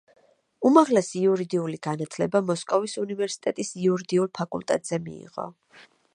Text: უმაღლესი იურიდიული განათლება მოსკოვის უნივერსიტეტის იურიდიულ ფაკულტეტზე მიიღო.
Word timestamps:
უმაღლესი 0.69 1.19
იურიდიული 1.19 1.79
განათლება 1.87 2.41
მოსკოვის 2.47 2.97
უნივერსიტეტის 3.05 3.73
იურიდიულ 3.83 4.33
ფაკულტეტზე 4.41 5.03
მიიღო. 5.11 5.49